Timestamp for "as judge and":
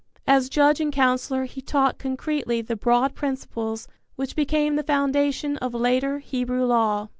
0.25-0.91